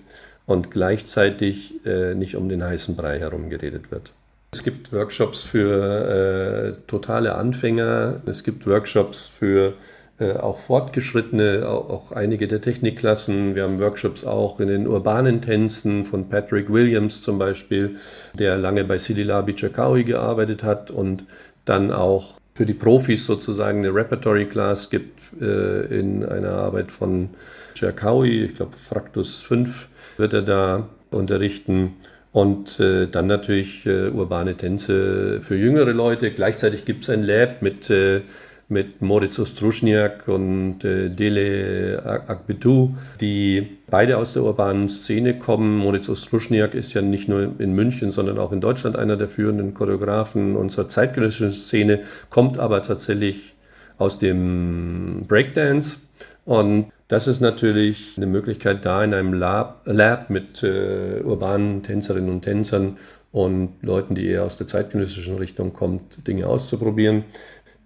[0.48, 4.14] und gleichzeitig äh, nicht um den heißen Brei herum geredet wird.
[4.52, 9.74] Es gibt Workshops für äh, totale Anfänger, es gibt Workshops für
[10.20, 13.56] äh, auch Fortgeschrittene, auch, auch, einige der Technikklassen.
[13.56, 17.98] Wir haben Workshops auch in den urbanen Tänzen von Patrick Williams zum Beispiel,
[18.34, 21.26] der lange bei Sidilabi Chakawi gearbeitet hat und
[21.66, 27.30] dann auch für die Profis sozusagen eine Repertory Class gibt äh, in einer Arbeit von
[27.76, 29.88] Chakawi, ich glaube Fraktus 5
[30.18, 31.94] wird er da unterrichten.
[32.32, 36.32] Und äh, dann natürlich äh, urbane Tänze für jüngere Leute.
[36.32, 38.22] Gleichzeitig gibt es ein Lab mit, äh,
[38.70, 45.78] mit Moritz Ostruschniak und äh, Dele Akbetu, die beide aus der urbanen Szene kommen.
[45.78, 49.74] Moritz Ostruschniak ist ja nicht nur in München, sondern auch in Deutschland einer der führenden
[49.74, 53.56] Choreografen unserer zeitgenössischen Szene, kommt aber tatsächlich
[53.98, 56.00] aus dem Breakdance
[56.46, 62.30] und das ist natürlich eine Möglichkeit, da in einem Lab, Lab mit äh, urbanen Tänzerinnen
[62.30, 62.98] und Tänzern
[63.32, 67.24] und Leuten, die eher aus der zeitgenössischen Richtung kommen, Dinge auszuprobieren.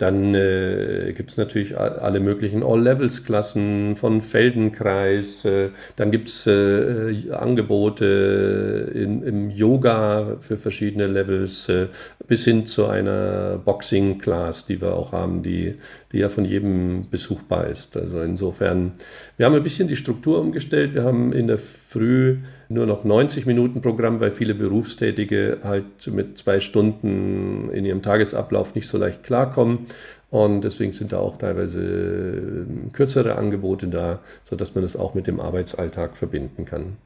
[0.01, 5.45] Dann äh, gibt es natürlich alle möglichen All-Levels-Klassen von Feldenkreis.
[5.45, 11.85] Äh, dann gibt es äh, Angebote in, im Yoga für verschiedene Levels äh,
[12.27, 15.75] bis hin zu einer Boxing-Class, die wir auch haben, die,
[16.11, 17.95] die ja von jedem besuchbar ist.
[17.95, 18.93] Also insofern,
[19.37, 20.95] wir haben ein bisschen die Struktur umgestellt.
[20.95, 22.37] Wir haben in der Früh
[22.73, 28.75] nur noch 90 Minuten Programm, weil viele Berufstätige halt mit zwei Stunden in ihrem Tagesablauf
[28.75, 29.87] nicht so leicht klarkommen.
[30.29, 35.27] Und deswegen sind da auch teilweise ähm, kürzere Angebote da, sodass man das auch mit
[35.27, 36.97] dem Arbeitsalltag verbinden kann.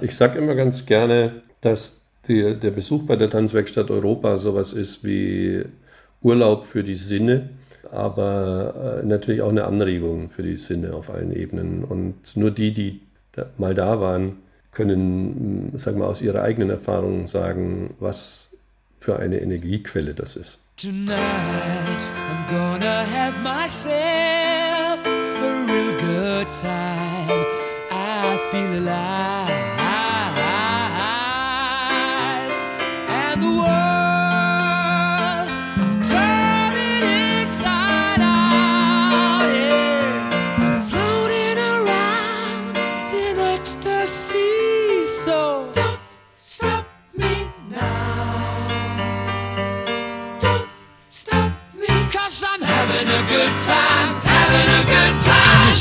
[0.00, 5.04] Ich sage immer ganz gerne, dass die, der Besuch bei der Tanzwerkstatt Europa sowas ist
[5.04, 5.62] wie
[6.22, 7.50] Urlaub für die Sinne,
[7.90, 11.84] aber äh, natürlich auch eine Anregung für die Sinne auf allen Ebenen.
[11.84, 13.00] Und nur die, die
[13.58, 14.36] mal da waren,
[14.72, 18.50] können, sagen wir, aus ihrer eigenen Erfahrung sagen, was
[18.98, 20.58] für eine Energiequelle das ist.
[20.76, 21.10] Tonight
[22.16, 27.44] I'm gonna have myself a real good time.
[27.90, 29.50] I feel alive.
[33.08, 33.79] And the world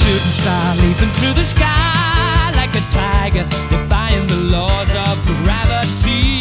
[0.10, 6.39] shooting star leaping through the sky like a tiger, defying the laws of gravity.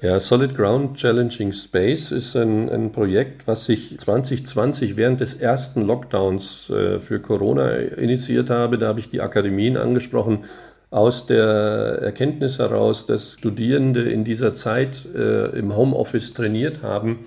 [0.00, 5.82] Ja, Solid Ground Challenging Space ist ein, ein Projekt, was ich 2020 während des ersten
[5.82, 8.78] Lockdowns äh, für Corona initiiert habe.
[8.78, 10.44] Da habe ich die Akademien angesprochen,
[10.90, 17.26] aus der Erkenntnis heraus, dass Studierende in dieser Zeit äh, im Homeoffice trainiert haben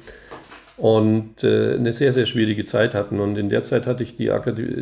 [0.78, 3.20] und äh, eine sehr, sehr schwierige Zeit hatten.
[3.20, 4.32] Und in der Zeit hatte ich die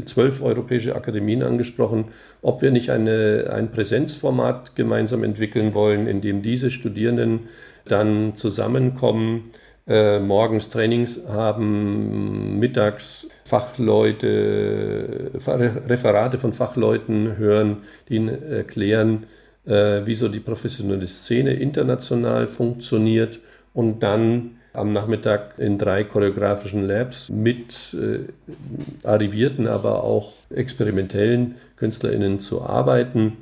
[0.06, 2.06] zwölf europäische Akademien angesprochen,
[2.42, 7.50] ob wir nicht eine, ein Präsenzformat gemeinsam entwickeln wollen, in dem diese Studierenden
[7.86, 9.52] dann zusammenkommen,
[9.90, 17.78] äh, morgens Trainings haben, mittags Fachleute, Referate von Fachleuten hören,
[18.08, 19.26] die ihnen erklären,
[19.66, 23.40] äh, wie so die professionelle Szene international funktioniert
[23.74, 32.40] und dann am Nachmittag in drei choreografischen Labs mit äh, arrivierten, aber auch experimentellen KünstlerInnen
[32.40, 33.38] zu arbeiten,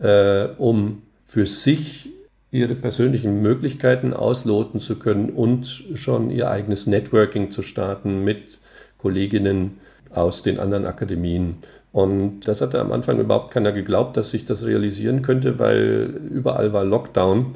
[0.00, 2.10] äh, um für sich
[2.52, 8.58] ihre persönlichen Möglichkeiten ausloten zu können und schon ihr eigenes Networking zu starten mit
[8.98, 9.78] Kolleginnen
[10.10, 11.56] aus den anderen Akademien.
[11.92, 16.74] Und das hatte am Anfang überhaupt keiner geglaubt, dass ich das realisieren könnte, weil überall
[16.74, 17.54] war Lockdown.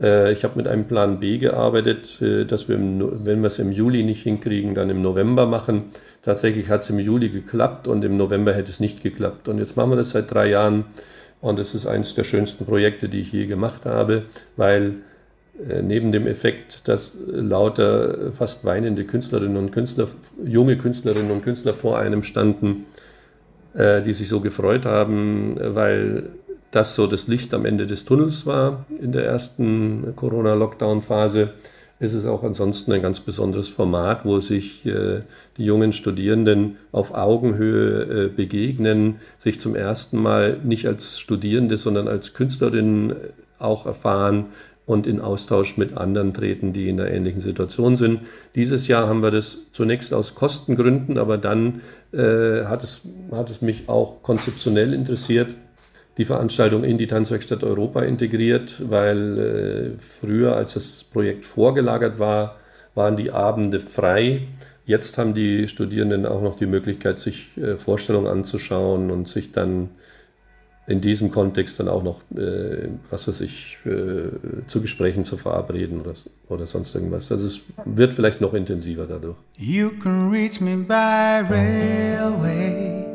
[0.00, 3.70] Äh, ich habe mit einem Plan B gearbeitet, äh, dass wir, wenn wir es im
[3.70, 5.84] Juli nicht hinkriegen, dann im November machen.
[6.22, 9.48] Tatsächlich hat es im Juli geklappt und im November hätte es nicht geklappt.
[9.48, 10.86] Und jetzt machen wir das seit drei Jahren
[11.40, 14.24] und es ist eines der schönsten Projekte, die ich je gemacht habe,
[14.56, 15.00] weil
[15.68, 20.08] äh, neben dem Effekt, dass lauter fast weinende Künstlerinnen und Künstler,
[20.44, 22.86] junge Künstlerinnen und Künstler vor einem standen,
[23.74, 26.30] äh, die sich so gefreut haben, weil
[26.70, 31.50] das so das Licht am Ende des Tunnels war in der ersten Corona-Lockdown-Phase
[32.00, 35.22] ist es auch ansonsten ein ganz besonderes Format, wo sich äh,
[35.56, 42.06] die jungen Studierenden auf Augenhöhe äh, begegnen, sich zum ersten Mal nicht als Studierende, sondern
[42.06, 43.14] als Künstlerinnen äh,
[43.58, 44.46] auch erfahren
[44.86, 48.20] und in Austausch mit anderen treten, die in einer ähnlichen Situation sind.
[48.54, 51.82] Dieses Jahr haben wir das zunächst aus Kostengründen, aber dann
[52.12, 55.56] äh, hat, es, hat es mich auch konzeptionell interessiert,
[56.18, 59.38] die Veranstaltung in die Tanzwerkstatt Europa integriert, weil
[59.96, 62.56] äh, früher, als das Projekt vorgelagert war,
[62.94, 64.48] waren die Abende frei.
[64.84, 69.90] Jetzt haben die Studierenden auch noch die Möglichkeit, sich äh, Vorstellungen anzuschauen und sich dann
[70.88, 74.30] in diesem Kontext dann auch noch, äh, was weiß ich, äh,
[74.66, 76.14] zu Gesprächen zu verabreden oder,
[76.48, 77.30] oder sonst irgendwas.
[77.30, 79.36] Also es wird vielleicht noch intensiver dadurch.
[79.56, 83.07] You can reach me by railway.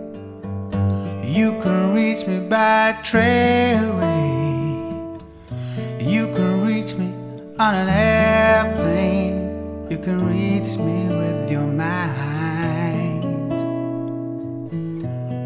[1.33, 5.19] You can reach me by trailway.
[5.99, 7.11] You can reach me
[7.57, 9.87] on an airplane.
[9.89, 13.51] You can reach me with your mind.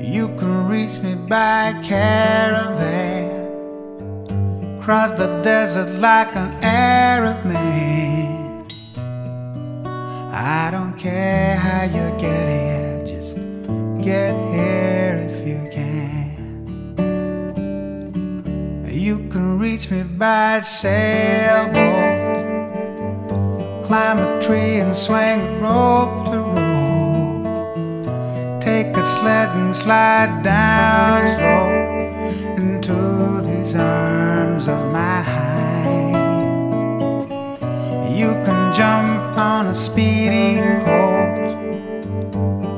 [0.04, 3.48] You can reach me by caravan.
[4.82, 8.68] Cross the desert like an Arab man.
[10.34, 13.38] I don't care how you get here, just
[14.04, 15.37] get here
[19.08, 19.48] you can.
[19.58, 21.74] Reach me by sailboat,
[23.84, 27.46] climb a tree and swing a rope to rope.
[28.62, 31.68] Take a sled and slide down slow
[32.64, 32.98] into
[33.48, 36.14] these arms of mine.
[38.20, 41.56] You can jump on a speedy coat,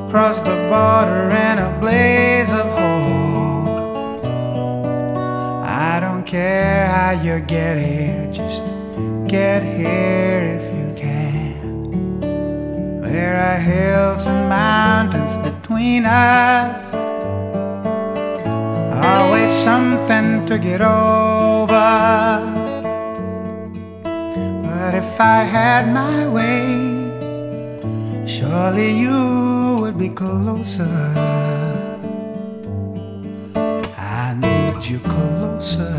[0.10, 2.69] cross the border in a blaze of
[6.30, 8.64] care how you get here, just
[9.28, 12.22] get here if you can.
[13.02, 16.94] There are hills and mountains between us.
[18.94, 21.90] Always something to get over.
[24.04, 26.68] But if I had my way,
[28.28, 31.89] surely you would be closer.
[34.30, 35.90] I need you closer.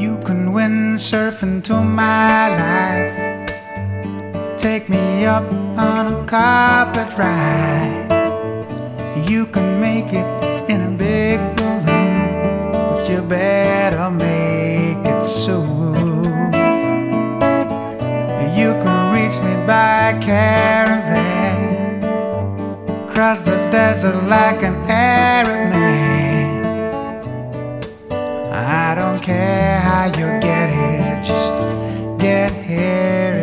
[0.00, 3.18] You can win windsurf into my life.
[4.56, 5.44] Take me up
[5.76, 8.08] on a carpet ride.
[9.28, 15.94] You can make it in a big balloon, but you better make it soon.
[18.58, 22.00] You can reach me by caravan,
[23.12, 25.83] cross the desert like an Arab man.
[30.08, 31.54] You get here, just
[32.20, 33.33] get here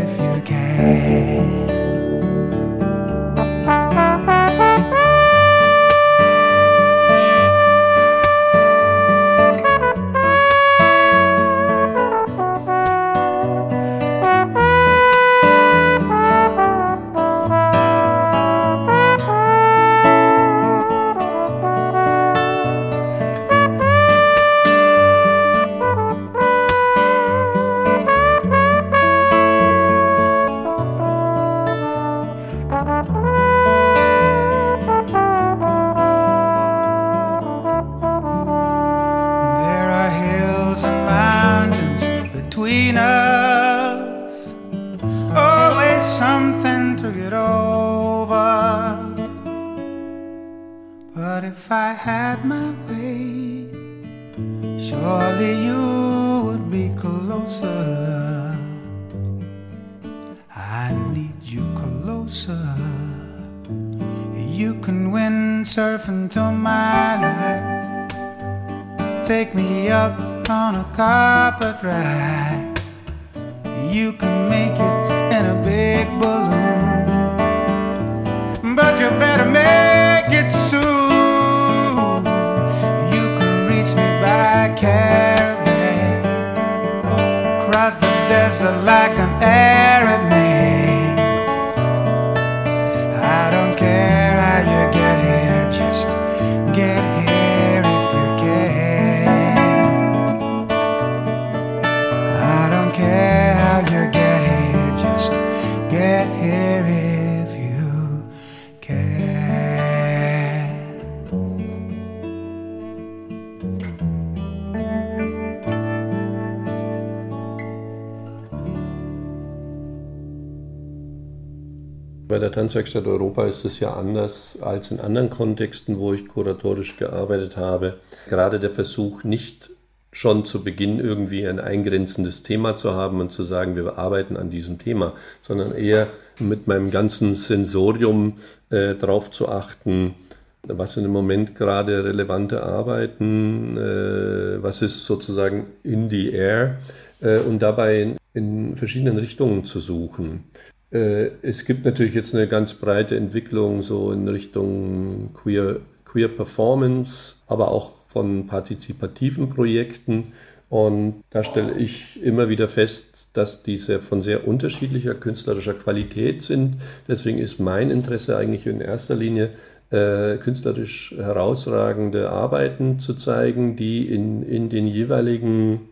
[122.42, 127.56] der Tanzwerkstatt Europa ist es ja anders als in anderen Kontexten, wo ich kuratorisch gearbeitet
[127.56, 128.00] habe.
[128.28, 129.72] Gerade der Versuch, nicht
[130.12, 134.50] schon zu Beginn irgendwie ein eingrenzendes Thema zu haben und zu sagen, wir arbeiten an
[134.50, 138.34] diesem Thema, sondern eher mit meinem ganzen Sensorium
[138.70, 140.16] äh, darauf zu achten,
[140.64, 146.78] was sind im Moment gerade relevante Arbeiten, äh, was ist sozusagen in the air
[147.22, 150.44] äh, und dabei in, verschiedenen Richtungen zu suchen.
[150.92, 157.36] Äh, es gibt natürlich jetzt eine ganz breite Entwicklung so in Richtung Queer, Queer Performance,
[157.48, 160.34] aber auch von partizipativen Projekten.
[160.70, 166.78] Und da stelle ich immer wieder fest, dass diese von sehr unterschiedlicher künstlerischer Qualität sind.
[167.08, 169.52] Deswegen ist mein Interesse eigentlich in erster Linie,
[169.90, 175.91] äh, künstlerisch herausragende Arbeiten zu zeigen, die in, in den jeweiligen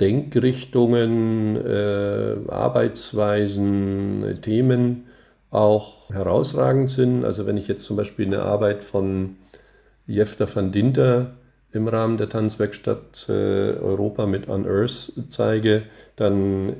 [0.00, 5.04] Denkrichtungen, äh, Arbeitsweisen, Themen
[5.50, 7.24] auch herausragend sind.
[7.24, 9.36] Also wenn ich jetzt zum Beispiel eine Arbeit von
[10.06, 11.36] Jefter van Dinter
[11.72, 15.84] im Rahmen der Tanzwerkstatt äh, Europa mit Unearth zeige,
[16.16, 16.74] dann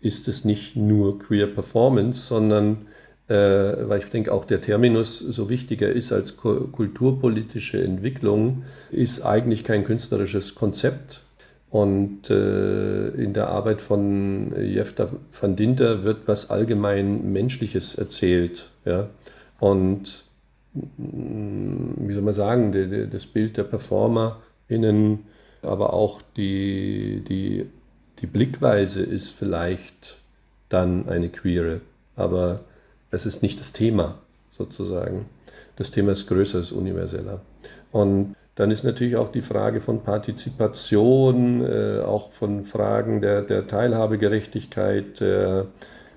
[0.00, 2.86] ist es nicht nur Queer Performance, sondern
[3.28, 9.22] äh, weil ich denke, auch der Terminus so wichtiger ist als ku- kulturpolitische Entwicklung, ist
[9.22, 11.22] eigentlich kein künstlerisches Konzept.
[11.70, 15.06] Und äh, in der Arbeit von Jefta
[15.40, 18.70] van Dinter wird was allgemein Menschliches erzählt.
[18.84, 19.08] Ja?
[19.60, 20.24] Und
[20.74, 25.20] mm, wie soll man sagen, die, die, das Bild der PerformerInnen,
[25.62, 27.66] aber auch die, die,
[28.18, 30.18] die Blickweise ist vielleicht
[30.70, 31.82] dann eine queere,
[32.16, 32.62] aber
[33.10, 34.18] es ist nicht das Thema
[34.50, 35.26] sozusagen.
[35.76, 37.42] Das Thema ist größer, ist universeller.
[37.92, 43.66] Und dann ist natürlich auch die Frage von Partizipation, äh, auch von Fragen der, der
[43.66, 45.68] Teilhabegerechtigkeit, der,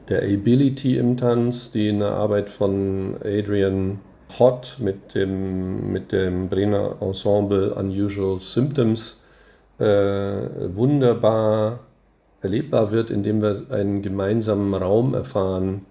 [0.09, 3.99] der Ability im Tanz, die in der Arbeit von Adrian
[4.37, 9.21] Hott mit dem, mit dem Brenner Ensemble Unusual Symptoms
[9.79, 11.79] äh, wunderbar
[12.41, 15.85] erlebbar wird, indem wir einen gemeinsamen Raum erfahren,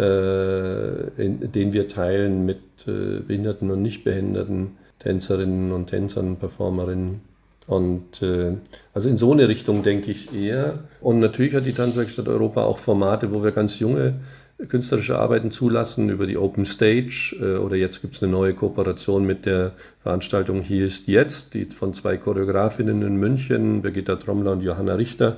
[0.00, 7.20] äh, in, den wir teilen mit äh, behinderten und nicht behinderten Tänzerinnen und Tänzern, Performerinnen.
[7.66, 8.54] Und äh,
[8.94, 10.80] also in so eine Richtung denke ich eher.
[11.00, 14.14] Und natürlich hat die Tanzwerkstatt Europa auch Formate, wo wir ganz junge
[14.68, 17.36] künstlerische Arbeiten zulassen über die Open Stage.
[17.40, 19.72] Äh, oder jetzt gibt es eine neue Kooperation mit der
[20.02, 25.36] Veranstaltung Hier ist jetzt, die von zwei Choreografinnen in München, Birgitta Trommler und Johanna Richter,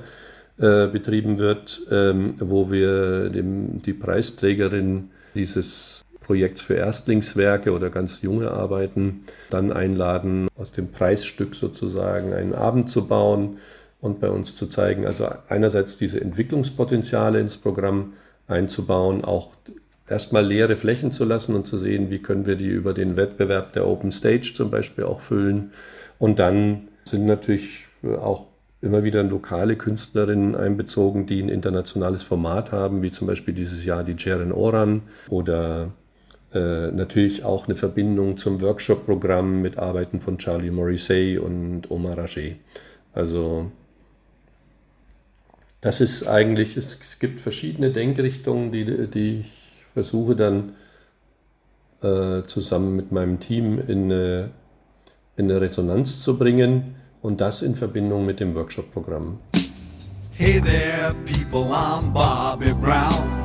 [0.57, 8.21] äh, betrieben wird, ähm, wo wir dem, die Preisträgerin dieses Projekts für Erstlingswerke oder ganz
[8.21, 13.57] junge Arbeiten dann einladen, aus dem Preisstück sozusagen einen Abend zu bauen
[14.01, 15.05] und bei uns zu zeigen.
[15.05, 18.13] Also einerseits diese Entwicklungspotenziale ins Programm
[18.47, 19.51] einzubauen, auch
[20.09, 23.73] erstmal leere Flächen zu lassen und zu sehen, wie können wir die über den Wettbewerb
[23.73, 25.71] der Open Stage zum Beispiel auch füllen.
[26.17, 28.47] Und dann sind natürlich auch
[28.81, 34.03] immer wieder lokale Künstlerinnen einbezogen, die ein internationales Format haben, wie zum Beispiel dieses Jahr
[34.03, 35.91] die Jeren Oran oder
[36.55, 42.57] äh, natürlich auch eine Verbindung zum Workshop-Programm mit Arbeiten von Charlie Morrissey und Omar Rajet.
[43.13, 43.71] Also
[45.81, 49.51] das ist eigentlich, es, es, gibt verschiedene Denkrichtungen, die, die ich
[49.93, 50.73] versuche dann
[52.01, 54.49] äh, zusammen mit meinem Team in eine,
[55.37, 59.39] in eine Resonanz zu bringen und das in Verbindung mit dem Workshop-Programm.
[60.31, 63.44] Hey there, people, I'm Bobby Brown.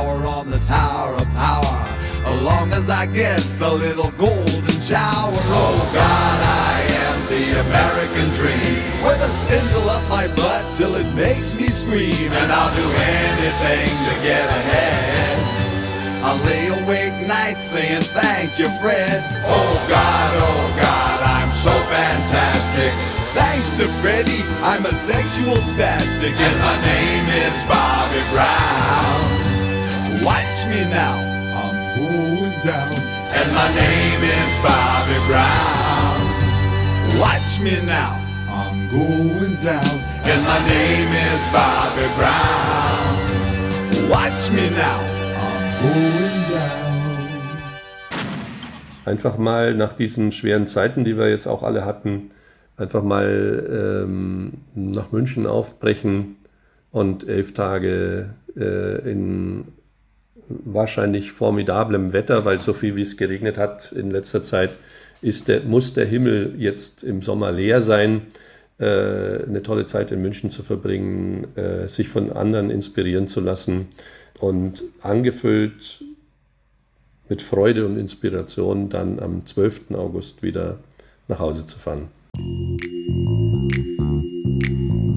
[3.11, 5.39] long as I get a little golden shower.
[5.49, 11.13] Oh God, I am the American dream with a spindle up my butt till it
[11.15, 12.31] makes me scream.
[12.31, 16.23] And I'll do anything to get ahead.
[16.23, 19.23] I'll lay awake nights saying thank you, Fred.
[19.45, 22.93] Oh God, oh God, I'm so fantastic.
[23.33, 29.41] Thanks to Freddie, I'm a sexual spastic, and my name is Bobby Brown.
[30.23, 31.17] Watch me now,
[31.55, 33.00] I'm going down,
[33.33, 36.19] and my name is Bobby Brown.
[37.19, 38.21] Watch me now
[38.91, 39.95] going down,
[40.29, 43.13] and my name is Bobby Brown.
[44.09, 44.99] Watch me now,
[45.47, 46.91] I'm going down.
[49.05, 52.31] Einfach mal nach diesen schweren Zeiten, die wir jetzt auch alle hatten,
[52.75, 56.35] einfach mal ähm, nach München aufbrechen
[56.91, 59.69] und elf Tage äh, in
[60.63, 64.77] wahrscheinlich formidablem Wetter, weil so viel wie es geregnet hat in letzter Zeit,
[65.21, 68.23] ist der, muss der Himmel jetzt im Sommer leer sein.
[68.79, 73.87] Äh, eine tolle Zeit in München zu verbringen, äh, sich von anderen inspirieren zu lassen
[74.39, 76.03] und angefüllt
[77.29, 79.91] mit Freude und Inspiration dann am 12.
[79.93, 80.79] August wieder
[81.27, 82.09] nach Hause zu fahren.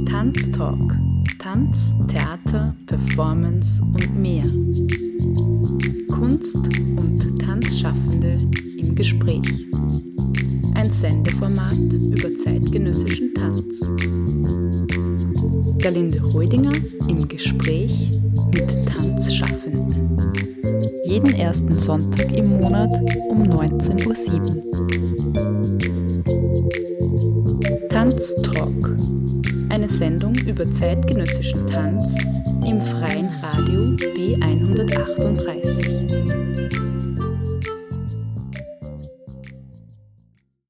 [0.07, 0.97] Tanztalk.
[1.39, 4.45] Tanz, Theater, Performance und mehr.
[6.11, 8.39] Kunst und Tanzschaffende
[8.77, 9.41] im Gespräch.
[10.75, 13.81] Ein Sendeformat über zeitgenössischen Tanz.
[15.83, 16.73] Galinde Heudinger
[17.09, 18.11] im Gespräch
[18.55, 20.33] mit Tanzschaffenden.
[21.05, 22.91] Jeden ersten Sonntag im Monat
[23.31, 24.75] um 19.07 Uhr.
[27.89, 28.97] Tanztalk.
[29.71, 32.15] Eine Sendung über zeitgenössischen Tanz
[32.67, 36.84] im freien Radio B138.